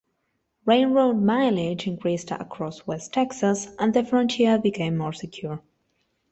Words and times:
Railroad 0.65 1.17
mileage 1.21 1.85
increased 1.85 2.31
across 2.31 2.87
West 2.87 3.13
Texas, 3.13 3.67
and 3.77 3.93
the 3.93 4.03
frontier 4.03 4.57
became 4.57 4.97
more 4.97 5.13
secure. 5.13 5.61